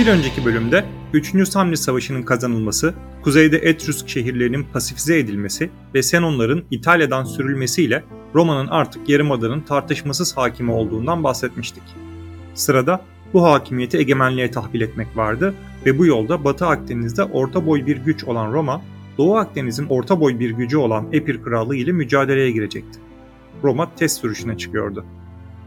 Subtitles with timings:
[0.00, 1.48] Bir önceki bölümde 3.
[1.48, 9.60] Samnis Savaşı'nın kazanılması, kuzeyde Etrüsk şehirlerinin pasifize edilmesi ve Senonların İtalya'dan sürülmesiyle Roma'nın artık yarımadanın
[9.60, 11.82] tartışmasız hakimi olduğundan bahsetmiştik.
[12.54, 15.54] Sırada bu hakimiyeti egemenliğe tahvil etmek vardı
[15.86, 18.82] ve bu yolda Batı Akdeniz'de orta boy bir güç olan Roma,
[19.18, 23.00] Doğu Akdeniz'in orta boy bir gücü olan Epir Krallığı ile mücadeleye girecekti.
[23.62, 25.04] Roma test sürüşüne çıkıyordu.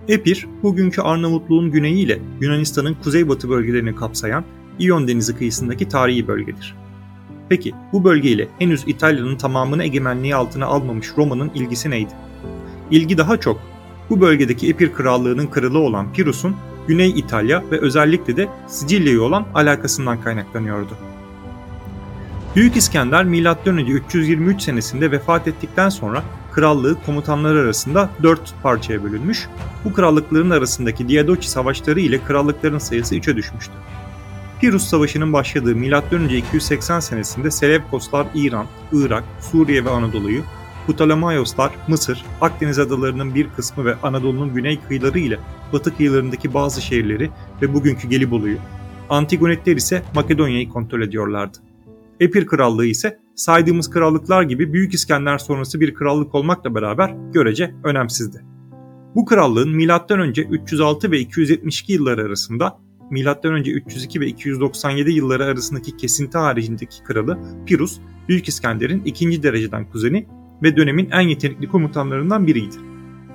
[0.07, 4.43] Epir, bugünkü Arnavutluğun güneyi ile Yunanistan'ın kuzeybatı bölgelerini kapsayan
[4.79, 6.75] İyon Denizi kıyısındaki tarihi bölgedir.
[7.49, 12.11] Peki bu bölgeyle henüz İtalya'nın tamamını egemenliği altına almamış Roma'nın ilgisi neydi?
[12.91, 13.61] İlgi daha çok
[14.09, 16.55] bu bölgedeki Epir Krallığı'nın kralı olan Pirus'un
[16.87, 20.97] Güney İtalya ve özellikle de Sicilya'ya olan alakasından kaynaklanıyordu.
[22.55, 23.81] Büyük İskender M.Ö.
[23.81, 26.23] 323 senesinde vefat ettikten sonra
[26.55, 29.47] krallığı komutanları arasında dört parçaya bölünmüş,
[29.85, 33.73] bu krallıkların arasındaki Diadochi savaşları ile krallıkların sayısı 3'e düşmüştü.
[34.61, 36.27] Pirus Savaşı'nın başladığı M.Ö.
[36.29, 40.41] 280 senesinde Selevkoslar İran, Irak, Suriye ve Anadolu'yu,
[40.87, 45.39] Ptolemaioslar Mısır, Akdeniz adalarının bir kısmı ve Anadolu'nun güney kıyıları ile
[45.73, 47.29] batı kıyılarındaki bazı şehirleri
[47.61, 48.57] ve bugünkü Gelibolu'yu,
[49.09, 51.57] Antigonetler ise Makedonya'yı kontrol ediyorlardı.
[52.19, 58.45] Epir Krallığı ise saydığımız krallıklar gibi Büyük İskender sonrası bir krallık olmakla beraber görece önemsizdi.
[59.15, 60.31] Bu krallığın M.Ö.
[60.49, 62.79] 306 ve 272 yılları arasında
[63.11, 63.59] M.Ö.
[63.59, 70.27] 302 ve 297 yılları arasındaki kesinti haricindeki kralı Pirus, Büyük İskender'in ikinci dereceden kuzeni
[70.63, 72.92] ve dönemin en yetenekli komutanlarından biriydi.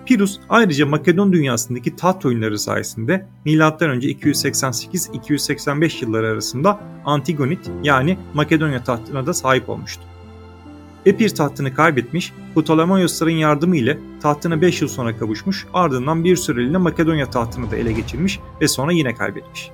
[0.09, 3.59] Pirus ayrıca Makedon dünyasındaki taht oyunları sayesinde M.Ö.
[3.59, 10.03] 288-285 yılları arasında Antigonit yani Makedonya tahtına da sahip olmuştu.
[11.07, 17.31] Epir tahtını kaybetmiş, Ptolemaiosların yardımı ile tahtına 5 yıl sonra kavuşmuş, ardından bir süreliğine Makedonya
[17.31, 19.71] tahtını da ele geçirmiş ve sonra yine kaybetmiş.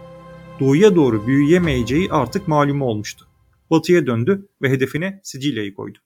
[0.60, 3.26] Doğuya doğru büyüyemeyeceği artık malumu olmuştu.
[3.70, 5.98] Batıya döndü ve hedefine Sicilya'yı koydu.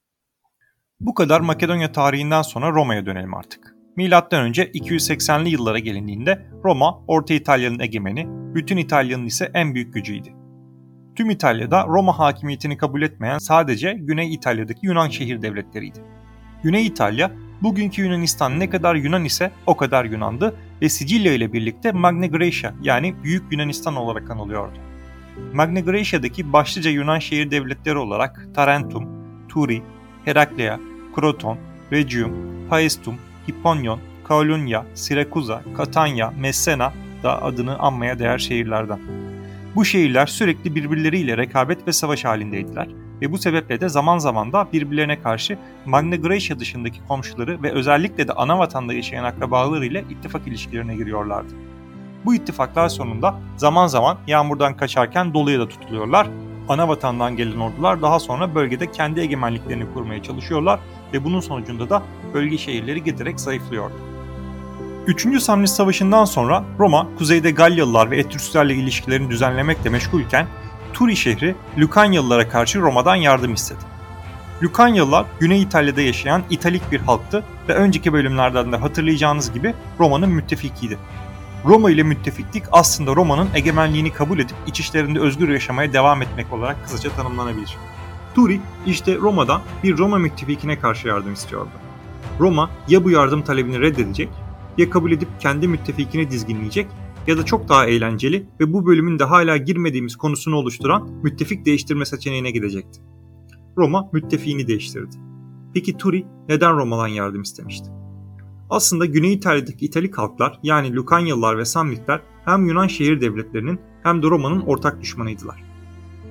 [1.01, 3.78] Bu kadar Makedonya tarihinden sonra Roma'ya dönelim artık.
[3.99, 10.29] Önce 280'li yıllara gelindiğinde Roma, Orta İtalya'nın egemeni, bütün İtalya'nın ise en büyük gücüydü.
[11.17, 15.99] Tüm İtalya'da Roma hakimiyetini kabul etmeyen sadece Güney İtalya'daki Yunan şehir devletleriydi.
[16.63, 17.31] Güney İtalya,
[17.63, 22.73] bugünkü Yunanistan ne kadar Yunan ise o kadar Yunandı ve Sicilya ile birlikte Magna Graecia
[22.83, 24.79] yani Büyük Yunanistan olarak anılıyordu.
[25.53, 29.09] Magna Graecia'daki başlıca Yunan şehir devletleri olarak Tarentum,
[29.49, 29.83] Turi,
[30.25, 30.81] Heraklea,
[31.15, 31.59] Kroton,
[31.93, 32.33] Regium,
[32.69, 33.15] Paestum,
[33.49, 36.93] Hipponion, Kaulonia, Sirakuza, Catania, Messena
[37.23, 38.99] da adını anmaya değer şehirlerden.
[39.75, 42.89] Bu şehirler sürekli birbirleriyle rekabet ve savaş halindeydiler
[43.23, 48.29] ve bu sebeple de zaman zaman da birbirlerine karşı Magna Graecia dışındaki komşuları ve özellikle
[48.29, 51.53] de ana vatanda yaşayan akrabalarıyla ittifak ilişkilerine giriyorlardı.
[52.25, 56.29] Bu ittifaklar sonunda zaman zaman yağmurdan kaçarken doluya da tutuluyorlar.
[56.69, 60.81] Ana vatandan gelen ordular daha sonra bölgede kendi egemenliklerini kurmaya çalışıyorlar
[61.13, 62.03] ve bunun sonucunda da
[62.35, 63.95] bölge şehirleri giderek zayıflıyordu.
[65.07, 65.43] 3.
[65.43, 70.47] Samnis Savaşı'ndan sonra Roma, kuzeyde Galyalılar ve Etrüsklerle ilişkilerini düzenlemekle meşgulken
[70.93, 73.79] Turi şehri Lukanyalılara karşı Roma'dan yardım istedi.
[74.63, 80.99] Lukanyalılar Güney İtalya'da yaşayan İtalik bir halktı ve önceki bölümlerden de hatırlayacağınız gibi Roma'nın müttefikiydi.
[81.65, 86.85] Roma ile müttefiklik aslında Roma'nın egemenliğini kabul edip iç işlerinde özgür yaşamaya devam etmek olarak
[86.85, 87.77] kısaca tanımlanabilir.
[88.35, 91.71] Turi işte Roma'dan bir Roma müttefikine karşı yardım istiyordu.
[92.41, 94.29] Roma ya bu yardım talebini reddedecek
[94.79, 96.87] ya kabul edip kendi müttefikini dizginleyecek
[97.27, 102.05] ya da çok daha eğlenceli ve bu bölümün de hala girmediğimiz konusunu oluşturan müttefik değiştirme
[102.05, 103.01] seçeneğine gidecekti.
[103.77, 105.17] Roma müttefiğini değiştirdi.
[105.75, 107.91] Peki Turi neden Roma'dan yardım istemişti?
[108.71, 114.27] Aslında Güney İtalya'daki İtalik halklar yani Lukanyalılar ve Samnitler hem Yunan şehir devletlerinin hem de
[114.27, 115.68] Roma'nın ortak düşmanıydılar.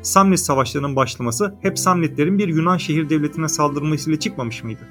[0.02, 4.88] Samnit savaşlarının başlaması hep Samnitlerin bir Yunan şehir devletine saldırmasıyla çıkmamış mıydı?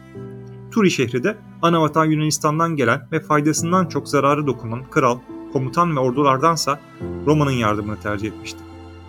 [0.71, 5.19] Turi şehri de anavatan Yunanistan'dan gelen ve faydasından çok zararı dokunan kral,
[5.53, 6.81] komutan ve ordulardansa
[7.27, 8.59] Roma'nın yardımını tercih etmişti.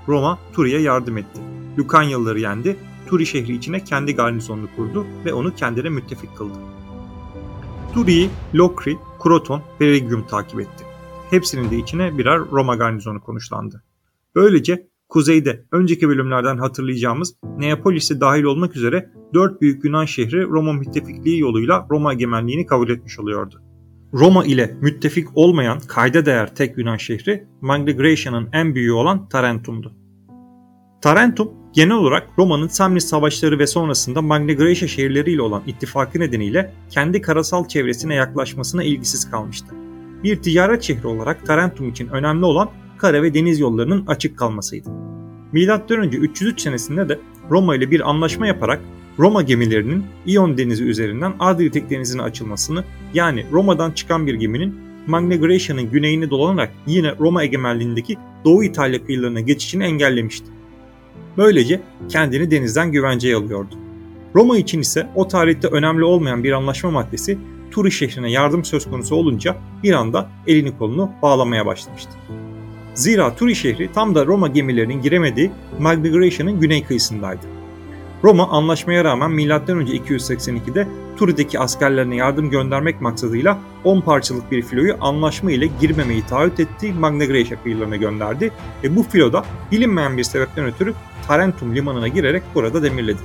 [0.07, 1.39] Roma Turi'ye yardım etti.
[1.79, 2.77] Lukanyalıları yendi,
[3.07, 6.57] Turi şehri içine kendi garnizonunu kurdu ve onu kendine müttefik kıldı.
[7.93, 10.85] Turi'yi Lokri, Kroton ve Rhegium takip etti.
[11.29, 13.83] Hepsinin de içine birer Roma garnizonu konuşlandı.
[14.35, 21.39] Böylece kuzeyde önceki bölümlerden hatırlayacağımız Neapolis'e dahil olmak üzere dört büyük Yunan şehri Roma müttefikliği
[21.39, 23.61] yoluyla Roma egemenliğini kabul etmiş oluyordu.
[24.13, 29.93] Roma ile müttefik olmayan kayda değer tek Yunan şehri Magna Graecia'nın en büyüğü olan Tarentum'du.
[31.01, 37.21] Tarentum genel olarak Roma'nın Samnis savaşları ve sonrasında Magna Graecia şehirleriyle olan ittifakı nedeniyle kendi
[37.21, 39.75] karasal çevresine yaklaşmasına ilgisiz kalmıştı.
[40.23, 44.89] Bir ticaret şehri olarak Tarentum için önemli olan kara ve deniz yollarının açık kalmasıydı.
[45.89, 48.81] Önce 303 senesinde de Roma ile bir anlaşma yaparak
[49.19, 52.83] Roma gemilerinin İyon Denizi üzerinden Adriyatik Denizi'ne açılmasını
[53.13, 54.75] yani Roma'dan çıkan bir geminin
[55.07, 60.47] Magna Grecia'nın güneyini dolanarak yine Roma egemenliğindeki Doğu İtalya kıyılarına geçişini engellemişti.
[61.37, 63.75] Böylece kendini denizden güvenceye alıyordu.
[64.35, 67.37] Roma için ise o tarihte önemli olmayan bir anlaşma maddesi
[67.71, 72.11] Turi şehrine yardım söz konusu olunca bir anda elini kolunu bağlamaya başlamıştı.
[72.97, 77.47] Zira Turi şehri tam da Roma gemilerinin giremediği Magna güney kıyısındaydı.
[78.23, 79.43] Roma anlaşmaya rağmen M.Ö.
[79.43, 86.93] 282'de Turi'deki askerlerine yardım göndermek maksadıyla 10 parçalık bir filoyu anlaşma ile girmemeyi taahhüt ettiği
[86.93, 87.25] Magna
[87.63, 88.51] kıyılarına gönderdi
[88.83, 90.93] ve bu filoda bilinmeyen bir sebepten ötürü
[91.27, 93.21] Tarentum limanına girerek burada demirledi.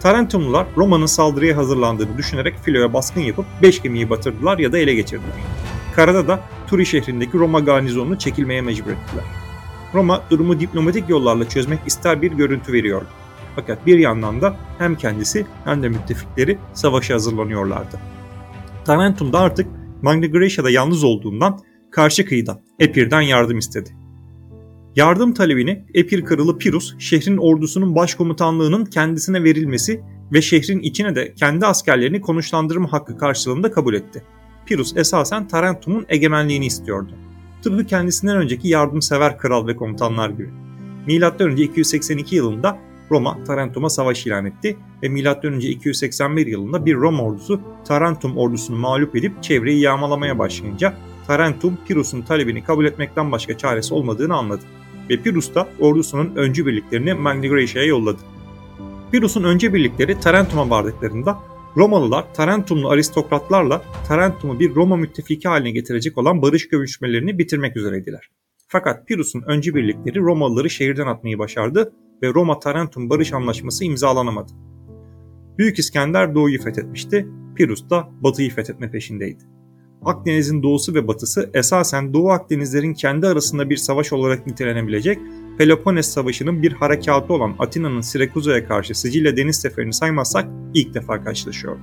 [0.00, 5.34] Tarentumlular Roma'nın saldırıya hazırlandığını düşünerek filoya baskın yapıp 5 gemiyi batırdılar ya da ele geçirdiler.
[5.96, 6.40] Karada da
[6.70, 9.24] Turi şehrindeki Roma garnizonunu çekilmeye mecbur ettiler.
[9.94, 13.06] Roma durumu diplomatik yollarla çözmek ister bir görüntü veriyordu.
[13.56, 18.00] Fakat bir yandan da hem kendisi hem de müttefikleri savaşa hazırlanıyorlardı.
[18.84, 19.66] Tarentum da artık
[20.02, 21.58] Magna Grecia'da yalnız olduğundan
[21.90, 23.90] karşı kıyıdan Epir'den yardım istedi.
[24.96, 30.00] Yardım talebini Epir kralı Pirus şehrin ordusunun başkomutanlığının kendisine verilmesi
[30.32, 34.22] ve şehrin içine de kendi askerlerini konuşlandırma hakkı karşılığında kabul etti.
[34.70, 37.12] Pirus esasen Tarentum'un egemenliğini istiyordu.
[37.62, 40.50] Tıpkı kendisinden önceki yardımsever kral ve komutanlar gibi.
[41.06, 41.56] M.Ö.
[41.56, 42.78] 282 yılında
[43.10, 45.58] Roma Tarentum'a savaş ilan etti ve M.Ö.
[45.58, 50.94] 281 yılında bir Roma ordusu Tarentum ordusunu mağlup edip çevreyi yağmalamaya başlayınca
[51.26, 54.62] Tarentum Pirus'un talebini kabul etmekten başka çaresi olmadığını anladı
[55.10, 58.20] ve Pirus da ordusunun öncü birliklerini Magna Grecia'ya yolladı.
[59.12, 66.42] Pirus'un önce birlikleri Tarentum'a vardıklarında Romalılar Tarentumlu aristokratlarla Tarentum'u bir Roma müttefiki haline getirecek olan
[66.42, 68.30] barış görüşmelerini bitirmek üzereydiler.
[68.68, 74.52] Fakat Pirus'un öncü birlikleri Romalıları şehirden atmayı başardı ve Roma-Tarentum barış anlaşması imzalanamadı.
[75.58, 79.44] Büyük İskender doğuyu fethetmişti, Pirus da batıyı fethetme peşindeydi.
[80.04, 85.18] Akdeniz'in doğusu ve batısı esasen Doğu Akdenizlerin kendi arasında bir savaş olarak nitelenebilecek
[85.58, 91.80] Peloponnes Savaşı'nın bir harekatı olan Atina'nın Sirakuza'ya karşı Sicilya deniz seferini saymazsak ilk defa karşılaşıyordu.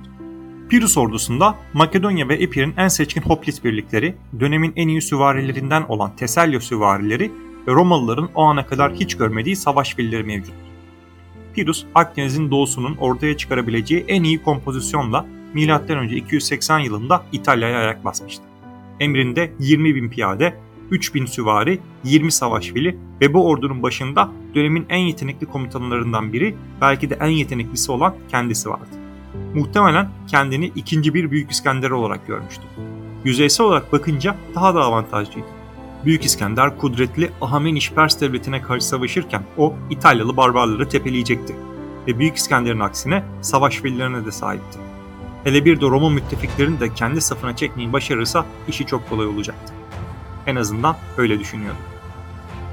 [0.68, 6.60] Pirus ordusunda Makedonya ve Epir'in en seçkin Hoplit birlikleri, dönemin en iyi süvarilerinden olan Teselyo
[6.60, 7.32] süvarileri
[7.68, 10.54] ve Romalıların o ana kadar hiç görmediği savaş filleri mevcut.
[11.54, 16.04] Pirus, Akdeniz'in doğusunun ortaya çıkarabileceği en iyi kompozisyonla M.Ö.
[16.04, 18.42] 280 yılında İtalya'ya ayak basmıştı.
[19.00, 20.54] Emrinde 20 bin piyade,
[20.90, 26.56] 3 bin süvari, 20 savaş fili ve bu ordunun başında dönemin en yetenekli komutanlarından biri,
[26.80, 28.96] belki de en yeteneklisi olan kendisi vardı.
[29.54, 32.62] Muhtemelen kendini ikinci bir Büyük İskender olarak görmüştü.
[33.24, 35.46] Yüzeysel olarak bakınca daha da avantajlıydı.
[36.04, 41.56] Büyük İskender kudretli Ahameniş Pers devletine karşı savaşırken o İtalyalı barbarları tepeleyecekti
[42.06, 44.78] ve Büyük İskender'in aksine savaş fillerine de sahipti.
[45.48, 49.72] Hele bir de Roma müttefiklerini de kendi safına çekmeyi başarırsa işi çok kolay olacaktı.
[50.46, 51.78] En azından öyle düşünüyordu.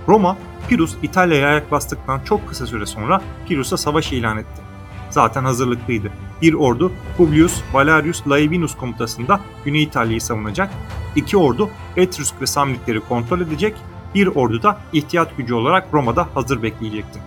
[0.08, 0.38] Roma,
[0.70, 4.62] Pirus İtalya'ya ayak bastıktan çok kısa süre sonra Pirus'a savaş ilan etti.
[5.10, 6.12] Zaten hazırlıklıydı.
[6.42, 10.70] Bir ordu Publius Valerius Laevinus komutasında Güney İtalya'yı savunacak,
[11.16, 13.76] iki ordu Etrusk ve Samnikleri kontrol edecek,
[14.16, 17.20] bir ordu da ihtiyat gücü olarak Roma'da hazır bekleyecekti.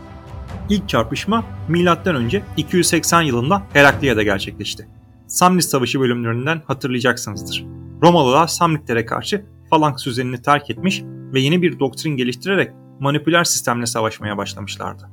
[0.68, 2.40] İlk çarpışma M.Ö.
[2.56, 4.98] 280 yılında Heraklia'da gerçekleşti.
[5.28, 7.66] Samnis Savaşı bölümlerinden hatırlayacaksınızdır.
[8.02, 12.70] Romalılar Samniklere karşı falanks düzenini terk etmiş ve yeni bir doktrin geliştirerek
[13.00, 15.08] manipüler sistemle savaşmaya başlamışlardı.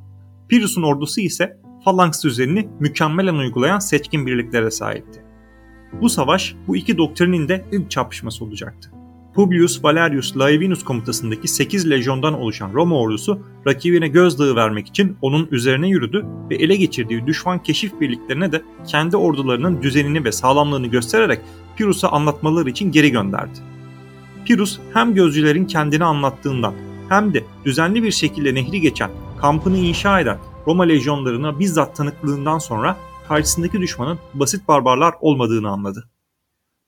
[0.50, 5.24] Pirus'un ordusu ise falanks düzenini mükemmelen uygulayan seçkin birliklere sahipti.
[6.02, 8.92] Bu savaş bu iki doktrinin de ilk çarpışması olacaktı.
[9.36, 15.90] Publius Valerius Laevinus komutasındaki 8 lejyondan oluşan Roma ordusu rakibine gözdağı vermek için onun üzerine
[15.90, 21.40] yürüdü ve ele geçirdiği düşman keşif birliklerine de kendi ordularının düzenini ve sağlamlığını göstererek
[21.76, 23.60] Pirus'a anlatmaları için geri gönderdi.
[24.46, 26.74] Pirus hem gözcülerin kendini anlattığından
[27.10, 29.12] hem de düzenli bir şekilde nehri geçen,
[29.42, 30.38] kampını inşa eden
[30.68, 36.10] Roma lejyonlarına bizzat tanıklığından sonra karşısındaki düşmanın basit barbarlar olmadığını anladı.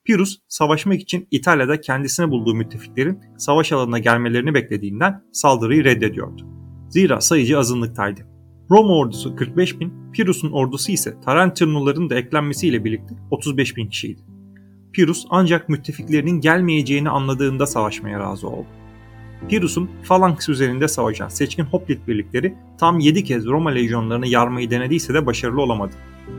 [0.08, 6.42] Pirus savaşmak için İtalya'da kendisine bulduğu müttefiklerin savaş alanına gelmelerini beklediğinden saldırıyı reddediyordu.
[6.90, 8.22] Zira sayıcı azınlıktaydı.
[8.72, 14.22] Roma ordusu 45 bin, Pirus'un ordusu ise Tarenturnuların da eklenmesiyle birlikte 35 bin kişiydi.
[14.94, 18.68] Pirus ancak müttefiklerinin gelmeyeceğini anladığında savaşmaya razı oldu.
[19.50, 25.26] Pirus'un falanks üzerinde savaşan seçkin Hoplit birlikleri tam 7 kez Roma lejyonlarını yarmayı denediyse de
[25.26, 25.94] başarılı olamadı.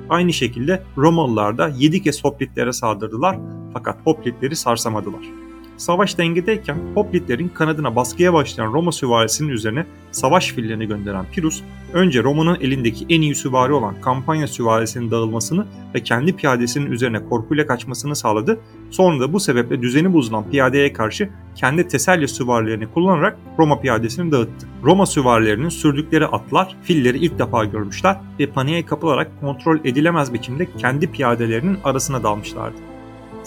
[0.09, 3.39] Aynı şekilde Romalılar da 7 kez Hoplitlere saldırdılar
[3.73, 5.48] fakat Hoplitleri sarsamadılar.
[5.79, 12.61] Savaş dengedeyken hoplitlerin kanadına baskıya başlayan Roma süvarisinin üzerine savaş fillerini gönderen Pirus, önce Roma'nın
[12.61, 18.61] elindeki en iyi süvari olan Kampanya süvarisinin dağılmasını ve kendi piyadesinin üzerine korkuyla kaçmasını sağladı.
[18.91, 24.69] Sonra da bu sebeple düzeni bozulan piyadeye karşı kendi Teselya süvarilerini kullanarak Roma piyadesini dağıttı.
[24.85, 31.11] Roma süvarilerinin sürdükleri atlar filleri ilk defa görmüşler ve paniğe kapılarak kontrol edilemez biçimde kendi
[31.11, 32.98] piyadelerinin arasına dalmışlardı.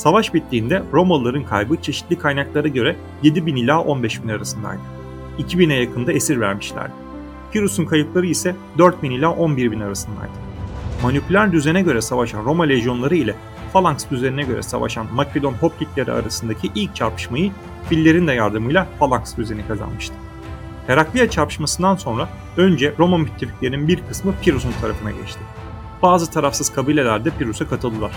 [0.01, 4.81] Savaş bittiğinde Romalıların kaybı çeşitli kaynaklara göre 7000 ila 15000 arasındaydı.
[5.39, 6.91] 2000'e yakında esir vermişlerdi.
[7.51, 10.31] Pirus'un kayıpları ise 4000 ila 11000 arasındaydı.
[11.03, 13.35] Manipüler düzene göre savaşan Roma lejyonları ile
[13.73, 17.51] Falanks düzenine göre savaşan Makedon hoplitleri arasındaki ilk çarpışmayı
[17.89, 20.15] fillerin de yardımıyla Falanks düzeni kazanmıştı.
[20.87, 25.39] Herakliya çarpışmasından sonra önce Roma müttefiklerinin bir kısmı Pirus'un tarafına geçti.
[26.01, 28.11] Bazı tarafsız kabileler de Pirus'a katıldılar.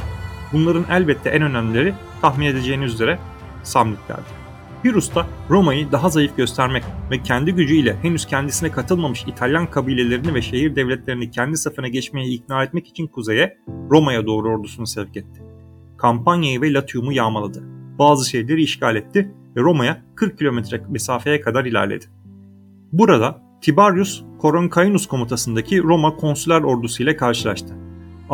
[0.52, 3.18] Bunların elbette en önemlileri tahmin edeceğiniz üzere
[3.62, 4.44] Samnitlerdi.
[4.82, 10.42] Pirus da Roma'yı daha zayıf göstermek ve kendi gücüyle henüz kendisine katılmamış İtalyan kabilelerini ve
[10.42, 13.58] şehir devletlerini kendi safına geçmeye ikna etmek için kuzeye
[13.90, 15.42] Roma'ya doğru ordusunu sevk etti.
[15.96, 17.62] Kampanya'yı ve Latium'u yağmaladı.
[17.98, 22.04] Bazı şehirleri işgal etti ve Roma'ya 40 kilometre mesafeye kadar ilerledi.
[22.92, 27.83] Burada Tibarius Coroncainus komutasındaki Roma konsüler ordusu ile karşılaştı.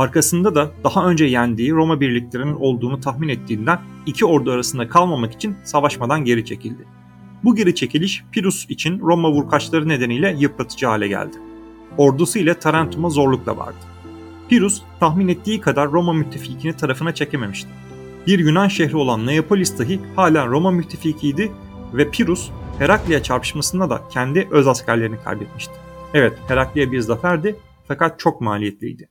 [0.01, 5.57] Arkasında da daha önce yendiği Roma birliklerinin olduğunu tahmin ettiğinden iki ordu arasında kalmamak için
[5.65, 6.85] savaşmadan geri çekildi.
[7.45, 11.37] Bu geri çekiliş Pirus için Roma vurkaçları nedeniyle yıpratıcı hale geldi.
[11.99, 13.77] Ordusu ile Tarentum'a zorlukla vardı.
[14.49, 17.69] Pirus tahmin ettiği kadar Roma müttefikini tarafına çekememişti.
[18.27, 21.53] Bir Yunan şehri olan Neapolis dahi hala Roma müttefikiydi
[21.95, 25.75] ve Pirus Herakliya çarpışmasında da kendi öz askerlerini kaybetmişti.
[26.15, 27.57] Evet Herakliya bir zaferdi
[27.89, 29.09] fakat çok maliyetliydi.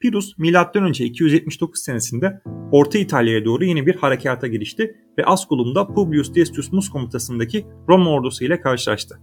[0.00, 0.90] Pirus M.Ö.
[0.90, 2.40] 279 senesinde
[2.72, 8.44] Orta İtalya'ya doğru yeni bir harekata girişti ve Asculum'da Publius Decius Mus komutasındaki Roma ordusu
[8.44, 9.20] ile karşılaştı.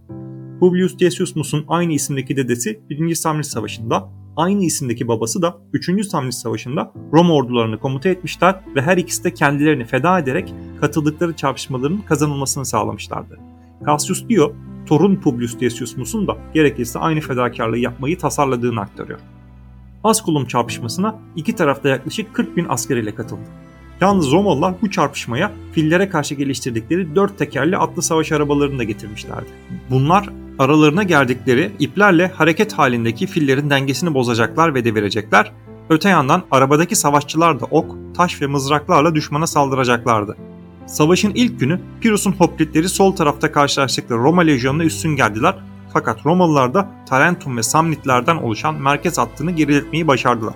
[0.60, 3.14] Publius Decius Mus'un aynı isimdeki dedesi 1.
[3.14, 6.06] Samnis Savaşı'nda, aynı isimdeki babası da 3.
[6.06, 12.02] Samnis Savaşı'nda Roma ordularını komuta etmişler ve her ikisi de kendilerini feda ederek katıldıkları çarpışmaların
[12.02, 13.38] kazanılmasını sağlamışlardı.
[13.86, 14.52] Cassius Dio,
[14.86, 19.20] torun Publius Decius Mus'un da gerekirse aynı fedakarlığı yapmayı tasarladığını aktarıyor.
[20.06, 23.42] Asculum çarpışmasına iki tarafta yaklaşık 40 bin asker ile katıldı.
[24.00, 29.48] Yalnız Romalılar bu çarpışmaya fillere karşı geliştirdikleri dört tekerli atlı savaş arabalarını da getirmişlerdi.
[29.90, 35.52] Bunlar aralarına gerdikleri iplerle hareket halindeki fillerin dengesini bozacaklar ve devirecekler.
[35.90, 40.36] Öte yandan arabadaki savaşçılar da ok, taş ve mızraklarla düşmana saldıracaklardı.
[40.86, 45.54] Savaşın ilk günü Pirus'un hoplitleri sol tarafta karşılaştıkları Roma lejyonuna üstün geldiler
[45.92, 50.54] fakat Romalılar da Tarentum ve Samnitlerden oluşan merkez hattını geriletmeyi başardılar.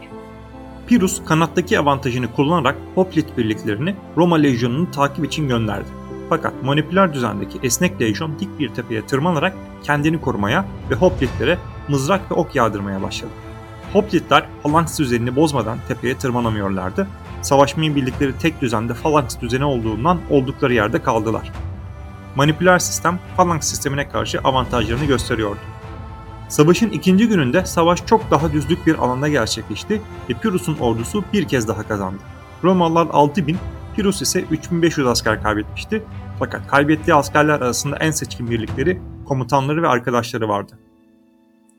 [0.87, 5.89] Pirus kanattaki avantajını kullanarak Hoplit birliklerini Roma lejyonunu takip için gönderdi.
[6.29, 11.59] Fakat manipüler düzendeki esnek lejyon dik bir tepeye tırmanarak kendini korumaya ve Hoplitlere
[11.89, 13.31] mızrak ve ok yağdırmaya başladı.
[13.93, 17.07] Hoplitler falanks düzenini bozmadan tepeye tırmanamıyorlardı.
[17.43, 21.53] Savaşmayı bildikleri tek düzende falanks düzeni olduğundan oldukları yerde kaldılar
[22.41, 25.61] manipüler sistem Phalanx sistemine karşı avantajlarını gösteriyordu.
[26.49, 31.69] Savaşın ikinci gününde savaş çok daha düzlük bir alanda gerçekleşti ve Pyrrhus'un ordusu bir kez
[31.69, 32.23] daha kazandı.
[32.65, 33.57] Romalılar 6000,
[33.97, 36.03] Pyrrhus ise 3500 asker kaybetmişti.
[36.39, 40.79] Fakat kaybettiği askerler arasında en seçkin birlikleri, komutanları ve arkadaşları vardı.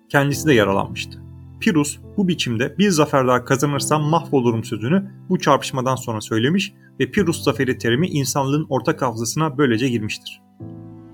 [0.10, 1.22] Kendisi de yaralanmıştı.
[1.60, 7.44] Pirus bu biçimde bir zafer daha kazanırsam mahvolurum sözünü bu çarpışmadan sonra söylemiş ve Pirus
[7.44, 10.42] zaferi terimi insanlığın ortak hafızasına böylece girmiştir.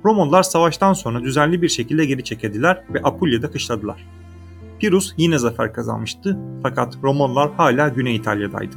[0.06, 4.06] Romalılar savaştan sonra düzenli bir şekilde geri çekildiler ve Apulia'da kışladılar.
[4.80, 8.76] Pirus yine zafer kazanmıştı fakat Romalılar hala Güney İtalya'daydı.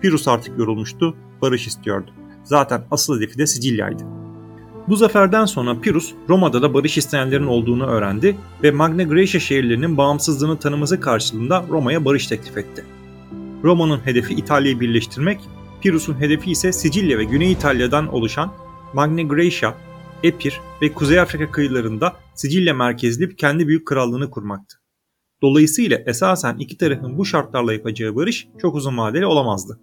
[0.00, 2.10] Pirus artık yorulmuştu, barış istiyordu.
[2.44, 4.02] Zaten asıl hedefi de Sicilya'ydı.
[4.88, 10.58] Bu zaferden sonra Pirus, Roma'da da barış isteyenlerin olduğunu öğrendi ve Magna Graecia şehirlerinin bağımsızlığını
[10.58, 12.84] tanıması karşılığında Roma'ya barış teklif etti.
[13.64, 15.40] Roma'nın hedefi İtalya'yı birleştirmek,
[15.80, 18.52] Pirus'un hedefi ise Sicilya ve Güney İtalya'dan oluşan
[18.94, 19.74] Magna Graecia,
[20.22, 24.76] Epir ve Kuzey Afrika kıyılarında Sicilya merkezli kendi büyük krallığını kurmaktı.
[25.42, 29.80] Dolayısıyla esasen iki tarafın bu şartlarla yapacağı barış çok uzun vadeli olamazdı.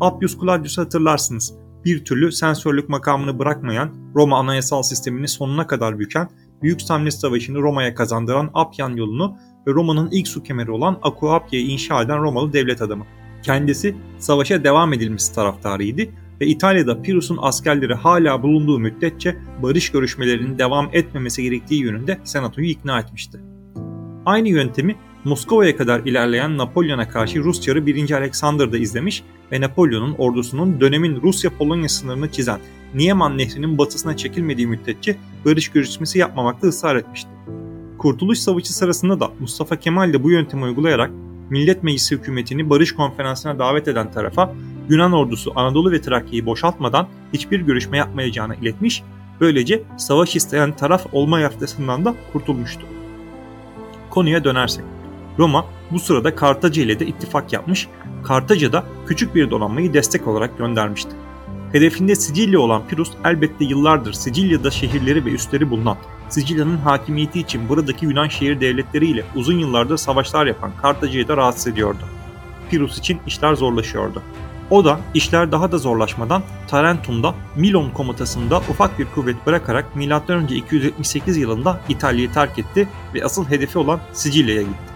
[0.00, 6.28] Appius Claudius'u hatırlarsınız bir türlü sensörlük makamını bırakmayan, Roma anayasal sistemini sonuna kadar büken,
[6.62, 12.02] Büyük Samnis Savaşı'nı Roma'ya kazandıran Apyan yolunu ve Roma'nın ilk su kemeri olan Aquapya'yı inşa
[12.02, 13.06] eden Romalı devlet adamı.
[13.42, 16.02] Kendisi savaşa devam edilmesi taraftarıydı
[16.40, 23.00] ve İtalya'da Pirus'un askerleri hala bulunduğu müddetçe barış görüşmelerinin devam etmemesi gerektiği yönünde senatoyu ikna
[23.00, 23.40] etmişti.
[24.26, 28.10] Aynı yöntemi Moskova'ya kadar ilerleyen Napolyon'a karşı Rus çarı 1.
[28.10, 32.60] Alexander da izlemiş ve Napolyon'un ordusunun dönemin Rusya-Polonya sınırını çizen
[32.94, 37.30] Nieman Nehri'nin batısına çekilmediği müddetçe barış görüşmesi yapmamakta ısrar etmişti.
[37.98, 41.10] Kurtuluş Savaşı sırasında da Mustafa Kemal de bu yöntemi uygulayarak
[41.50, 44.54] Millet Meclisi hükümetini barış konferansına davet eden tarafa
[44.88, 49.02] Yunan ordusu Anadolu ve Trakya'yı boşaltmadan hiçbir görüşme yapmayacağını iletmiş,
[49.40, 52.86] böylece savaş isteyen taraf olma yaftasından da kurtulmuştu.
[54.10, 54.84] Konuya dönersek,
[55.38, 57.88] Roma bu sırada Kartaca ile de ittifak yapmış,
[58.24, 61.10] Kartaca da küçük bir donanmayı destek olarak göndermişti.
[61.72, 65.96] Hedefinde Sicilya olan Pirus elbette yıllardır Sicilya'da şehirleri ve üsleri bulunan,
[66.28, 72.02] Sicilya'nın hakimiyeti için buradaki Yunan şehir devletleriyle uzun yıllardır savaşlar yapan Kartaca'yı da rahatsız ediyordu.
[72.70, 74.22] Pirus için işler zorlaşıyordu.
[74.70, 80.54] O da işler daha da zorlaşmadan Tarentum'da Milon komutasında ufak bir kuvvet bırakarak M.Ö.
[80.54, 84.92] 278 yılında İtalya'yı terk etti ve asıl hedefi olan Sicilya'ya gitti.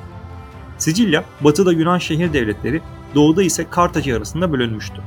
[0.78, 2.82] Sicilya, batıda Yunan şehir devletleri,
[3.14, 5.02] doğuda ise Kartaca arasında bölünmüştü.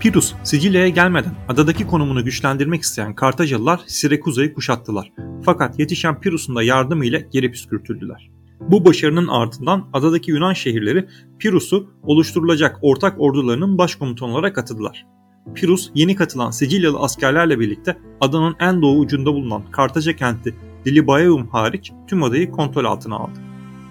[0.00, 5.12] Pirus, Sicilya'ya gelmeden adadaki konumunu güçlendirmek isteyen Kartacalılar Sirakuza'yı kuşattılar.
[5.44, 8.39] Fakat yetişen Pirus'un da yardımı ile geri püskürtüldüler.
[8.60, 11.06] Bu başarının ardından adadaki Yunan şehirleri
[11.38, 15.06] Pirus'u oluşturulacak ortak ordularının başkomutanı olarak atadılar.
[15.54, 20.54] Pirus yeni katılan Sicilyalı askerlerle birlikte adanın en doğu ucunda bulunan Kartaca kenti
[20.86, 23.38] Lilybaeum hariç tüm adayı kontrol altına aldı.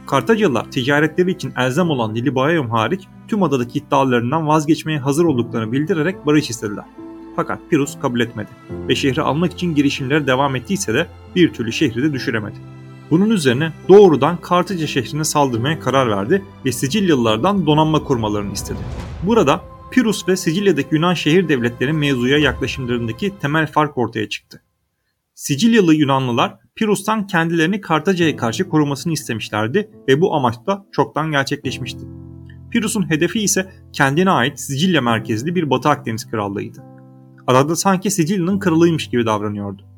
[0.08, 6.50] Kartacalılar ticaretleri için elzem olan Lilybaeum hariç tüm adadaki iddialarından vazgeçmeye hazır olduklarını bildirerek barış
[6.50, 6.86] istediler.
[7.36, 8.50] Fakat Pirus kabul etmedi
[8.88, 12.58] ve şehri almak için girişimlere devam ettiyse de bir türlü şehri de düşüremedi.
[13.12, 18.80] Bunun üzerine doğrudan Kartaca şehrine saldırmaya karar verdi ve Sicilyalılardan donanma kurmalarını istedi.
[19.24, 19.62] Burada
[19.92, 24.63] Pirus ve Sicilya'daki Yunan şehir devletleri mevzuya yaklaşımlarındaki temel fark ortaya çıktı.
[25.36, 32.00] Sicilyalı Yunanlılar Pirus'tan kendilerini Kartaca'ya karşı korumasını istemişlerdi ve bu amaç da çoktan gerçekleşmişti.
[32.72, 36.84] Pirus'un hedefi ise kendine ait Sicilya merkezli bir Batı Akdeniz krallığıydı.
[37.48, 39.88] Adada sanki Sicilya'nın kralıymış gibi davranıyordu.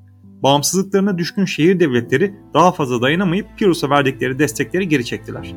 [0.43, 5.53] Bağımsızlıklarına düşkün şehir devletleri daha fazla dayanamayıp Pirus'a verdikleri destekleri geri çektiler.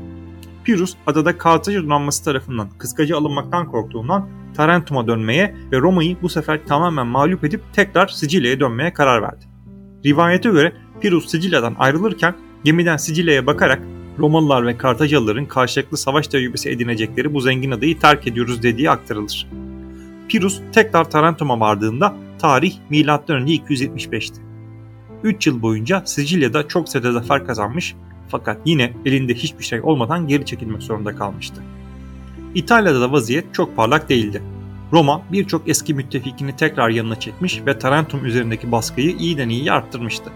[0.65, 7.07] Pirus adada Kartaca donanması tarafından kıskacı alınmaktan korktuğundan Tarentum'a dönmeye ve Roma'yı bu sefer tamamen
[7.07, 9.45] mağlup edip tekrar Sicilya'ya dönmeye karar verdi.
[10.07, 13.83] Rivayete göre Pirus Sicilya'dan ayrılırken gemiden Sicilya'ya bakarak
[14.19, 19.49] Romalılar ve Kartacalıların karşılıklı savaş tecrübesi edinecekleri bu zengin adayı terk ediyoruz dediği aktarılır.
[20.29, 23.05] Pirus tekrar Tarentum'a vardığında tarih M.Ö.
[23.05, 24.54] 275'ti.
[25.25, 27.95] 3 yıl boyunca Sicilya'da çok sayıda zafer kazanmış
[28.29, 31.63] fakat yine elinde hiçbir şey olmadan geri çekilmek zorunda kalmıştı.
[32.55, 34.43] İtalya'da da vaziyet çok parlak değildi.
[34.93, 40.31] Roma birçok eski müttefikini tekrar yanına çekmiş ve Tarentum üzerindeki baskıyı iyiden iyiye arttırmıştı.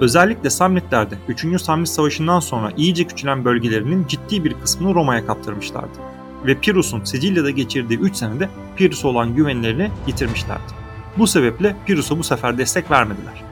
[0.00, 1.62] Özellikle Samnitlerde 3.
[1.62, 5.98] Samnit Savaşı'ndan sonra iyice küçülen bölgelerinin ciddi bir kısmını Roma'ya kaptırmışlardı.
[6.46, 10.72] Ve Pirus'un Sicilya'da geçirdiği 3 senede Pirus'a olan güvenlerini yitirmişlerdi.
[11.18, 13.47] Bu sebeple Pirus'a bu sefer destek vermediler.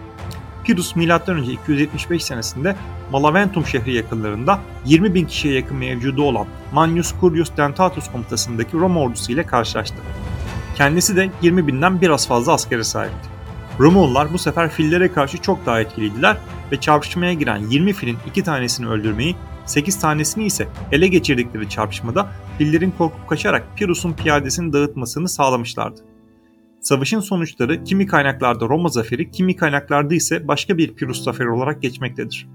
[0.66, 1.42] Pirus M.Ö.
[1.42, 2.76] 275 senesinde
[3.12, 9.32] Malaventum şehri yakınlarında 20 bin kişiye yakın mevcudu olan Manius Curius Dentatus komutasındaki Roma ordusu
[9.32, 9.96] ile karşılaştı.
[10.76, 13.28] Kendisi de 20 binden biraz fazla askere sahipti.
[13.80, 16.36] Romalılar bu sefer fillere karşı çok daha etkiliydiler
[16.72, 22.94] ve çarpışmaya giren 20 filin 2 tanesini öldürmeyi, 8 tanesini ise ele geçirdikleri çarpışmada fillerin
[22.98, 26.15] korkup kaçarak Pirus'un piyadesini dağıtmasını sağlamışlardı.
[26.86, 32.48] Savaşın sonuçları kimi kaynaklarda Roma zaferi, kimi kaynaklarda ise başka bir Pirus zaferi olarak geçmektedir.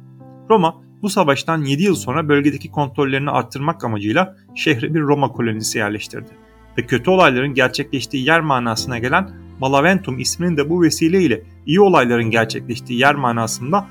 [0.49, 6.29] Roma bu savaştan 7 yıl sonra bölgedeki kontrollerini arttırmak amacıyla şehre bir Roma kolonisi yerleştirdi
[6.77, 12.99] ve kötü olayların gerçekleştiği yer manasına gelen Malaventum ismini de bu vesileyle iyi olayların gerçekleştiği
[12.99, 13.87] yer manasında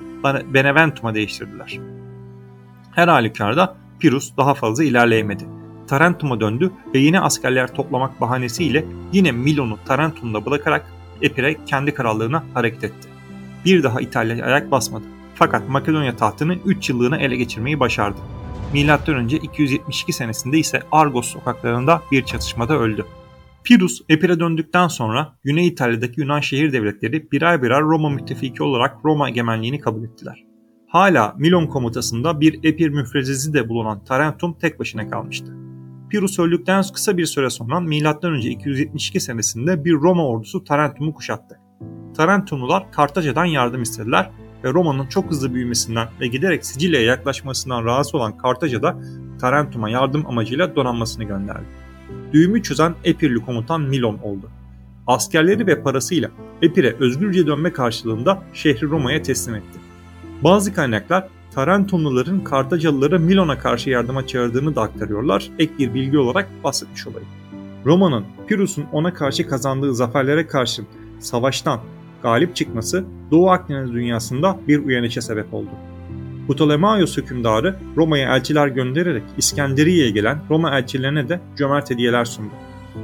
[0.54, 1.78] Beneventum'a değiştirdiler.
[2.92, 5.59] Her halükarda Pirus daha fazla ilerleyemedi.
[5.90, 10.86] Tarentum'a döndü ve yeni askerler toplamak bahanesiyle yine Milon'u Tarentum'da bırakarak
[11.22, 13.08] Epire kendi krallığına hareket etti.
[13.64, 15.04] Bir daha İtalya'ya ayak basmadı.
[15.34, 18.18] Fakat Makedonya tahtını 3 yıllığına ele geçirmeyi başardı.
[18.74, 19.36] M.Ö.
[19.36, 23.06] 272 senesinde ise Argos sokaklarında bir çatışmada öldü.
[23.64, 29.28] Pirus, Epir'e döndükten sonra Güney İtalya'daki Yunan şehir devletleri birer birer Roma müttefiki olarak Roma
[29.28, 30.44] egemenliğini kabul ettiler.
[30.88, 35.69] Hala Milon komutasında bir Epir müfrezizi de bulunan Tarentum tek başına kalmıştı.
[36.10, 38.38] Pirus öldükten kısa bir süre sonra M.Ö.
[38.38, 41.60] 272 senesinde bir Roma ordusu Tarentum'u kuşattı.
[42.16, 44.30] Tarentumlular Kartaca'dan yardım istediler
[44.64, 48.98] ve Roma'nın çok hızlı büyümesinden ve giderek Sicilya'ya yaklaşmasından rahatsız olan Kartaca'da
[49.40, 51.66] Tarentum'a yardım amacıyla donanmasını gönderdi.
[52.32, 54.50] Düğümü çözen Epirli komutan Milon oldu.
[55.06, 56.30] Askerleri ve parasıyla
[56.62, 59.78] Epir'e özgürce dönme karşılığında şehri Roma'ya teslim etti.
[60.44, 61.28] Bazı kaynaklar
[61.60, 65.50] Tarentumluların Kartacalıları Milon'a karşı yardıma çağırdığını da aktarıyorlar.
[65.58, 67.28] Ek bir bilgi olarak bahsetmiş olayım.
[67.86, 70.86] Roma'nın Pirus'un ona karşı kazandığı zaferlere karşın
[71.18, 71.80] savaştan
[72.22, 75.70] galip çıkması Doğu Akdeniz dünyasında bir uyanışa sebep oldu.
[76.48, 82.52] Ptolemaios hükümdarı Roma'ya elçiler göndererek İskenderiye'ye gelen Roma elçilerine de cömert hediyeler sundu.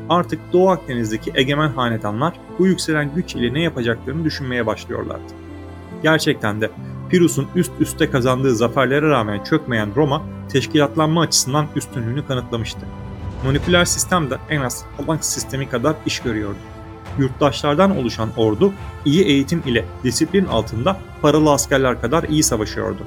[0.08, 5.32] Artık Doğu Akdeniz'deki egemen hanedanlar bu yükselen güç ile ne yapacaklarını düşünmeye başlıyorlardı.
[6.02, 6.70] Gerçekten de
[7.08, 12.80] Pirus'un üst üste kazandığı zaferlere rağmen çökmeyen Roma, teşkilatlanma açısından üstünlüğünü kanıtlamıştı.
[13.44, 16.58] Moleküler sistem de en az Phalanx sistemi kadar iş görüyordu.
[17.18, 18.72] Yurttaşlardan oluşan ordu,
[19.04, 23.02] iyi eğitim ile disiplin altında paralı askerler kadar iyi savaşıyordu.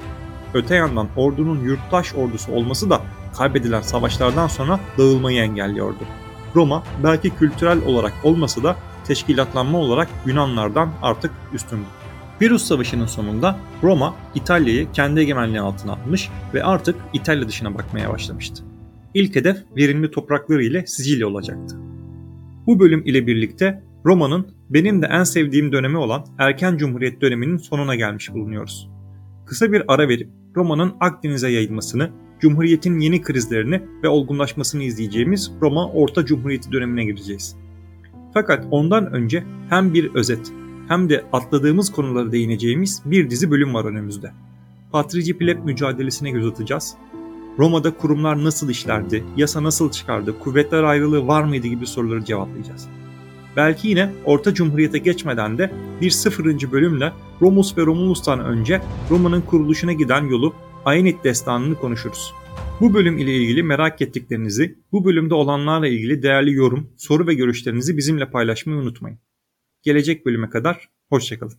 [0.54, 3.00] Öte yandan ordunun yurttaş ordusu olması da
[3.38, 6.04] kaybedilen savaşlardan sonra dağılmayı engelliyordu.
[6.56, 11.86] Roma belki kültürel olarak olmasa da teşkilatlanma olarak Yunanlardan artık üstündü.
[12.40, 18.64] Pirus Savaşı'nın sonunda Roma İtalya'yı kendi egemenliği altına almış ve artık İtalya dışına bakmaya başlamıştı.
[19.14, 21.76] İlk hedef verimli toprakları ile Sicilya olacaktı.
[22.66, 27.94] Bu bölüm ile birlikte Roma'nın benim de en sevdiğim dönemi olan erken cumhuriyet döneminin sonuna
[27.94, 28.90] gelmiş bulunuyoruz.
[29.46, 36.26] Kısa bir ara verip Roma'nın Akdeniz'e yayılmasını, Cumhuriyet'in yeni krizlerini ve olgunlaşmasını izleyeceğimiz Roma Orta
[36.26, 37.56] Cumhuriyeti dönemine gireceğiz.
[38.34, 40.52] Fakat ondan önce hem bir özet
[40.90, 44.32] hem de atladığımız konulara değineceğimiz bir dizi bölüm var önümüzde.
[44.92, 46.94] Patrici Pleb mücadelesine göz atacağız.
[47.58, 52.88] Roma'da kurumlar nasıl işlerdi, yasa nasıl çıkardı, kuvvetler ayrılığı var mıydı gibi soruları cevaplayacağız.
[53.56, 59.92] Belki yine Orta Cumhuriyete geçmeden de bir sıfırıncı bölümle Romus ve Romulus'tan önce Roma'nın kuruluşuna
[59.92, 62.34] giden yolu Aenit destanını konuşuruz.
[62.80, 67.96] Bu bölüm ile ilgili merak ettiklerinizi, bu bölümde olanlarla ilgili değerli yorum, soru ve görüşlerinizi
[67.96, 69.18] bizimle paylaşmayı unutmayın.
[69.82, 71.58] Gelecek bölüme kadar hoşçakalın.